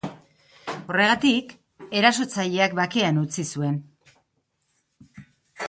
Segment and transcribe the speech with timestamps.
[0.75, 1.53] Horregatik,
[1.99, 3.79] erasotzaileak bakean utzi zuen.